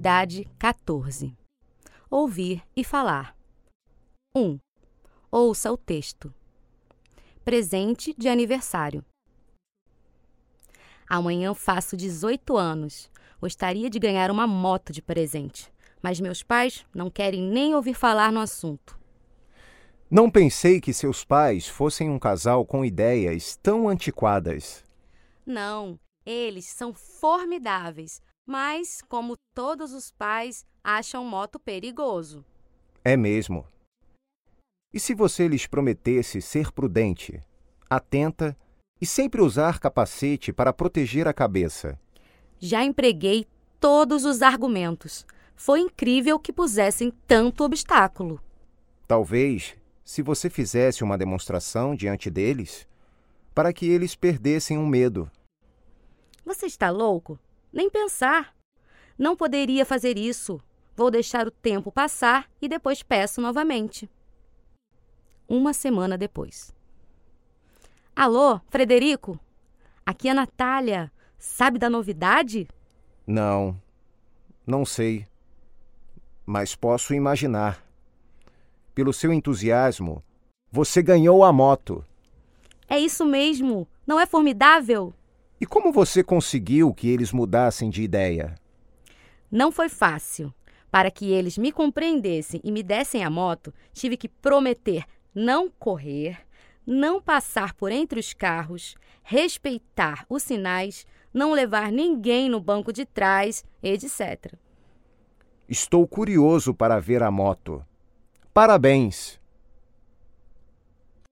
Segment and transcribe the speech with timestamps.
[0.00, 1.36] Atividade 14.
[2.10, 3.36] Ouvir e falar.
[4.34, 4.58] 1.
[5.30, 6.32] Ouça o texto.
[7.44, 9.04] Presente de aniversário.
[11.06, 13.10] Amanhã faço 18 anos.
[13.42, 15.70] Gostaria de ganhar uma moto de presente,
[16.02, 18.98] mas meus pais não querem nem ouvir falar no assunto.
[20.10, 24.82] Não pensei que seus pais fossem um casal com ideias tão antiquadas.
[25.44, 32.44] Não, eles são formidáveis, mas, como todos os pais, acham moto perigoso.
[33.04, 33.66] É mesmo.
[34.92, 37.40] E se você lhes prometesse ser prudente,
[37.88, 38.56] atenta
[39.00, 41.98] e sempre usar capacete para proteger a cabeça?
[42.58, 43.46] Já empreguei
[43.78, 45.24] todos os argumentos.
[45.54, 48.40] Foi incrível que pusessem tanto obstáculo.
[49.06, 52.86] Talvez, se você fizesse uma demonstração diante deles,
[53.54, 55.30] para que eles perdessem o medo.
[56.44, 57.38] Você está louco?
[57.72, 58.54] Nem pensar.
[59.18, 60.60] Não poderia fazer isso.
[60.96, 64.10] Vou deixar o tempo passar e depois peço novamente.
[65.48, 66.74] Uma semana depois.
[68.14, 69.38] Alô, Frederico?
[70.04, 71.12] Aqui é a Natália.
[71.38, 72.68] Sabe da novidade?
[73.26, 73.80] Não,
[74.66, 75.26] não sei.
[76.44, 77.82] Mas posso imaginar.
[78.94, 80.22] Pelo seu entusiasmo,
[80.70, 82.04] você ganhou a moto.
[82.88, 83.86] É isso mesmo.
[84.06, 85.14] Não é formidável?
[85.60, 88.54] E como você conseguiu que eles mudassem de ideia?
[89.50, 90.54] Não foi fácil.
[90.90, 96.38] Para que eles me compreendessem e me dessem a moto, tive que prometer não correr,
[96.86, 103.04] não passar por entre os carros, respeitar os sinais, não levar ninguém no banco de
[103.04, 104.54] trás, etc.
[105.68, 107.84] Estou curioso para ver a moto.
[108.52, 109.39] Parabéns!